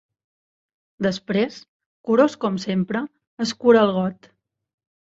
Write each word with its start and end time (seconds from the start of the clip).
Després, 1.07 1.59
curós 2.09 2.39
com 2.47 2.59
sempre, 2.67 3.07
escura 3.49 3.89
el 3.89 3.97
got. 4.01 4.33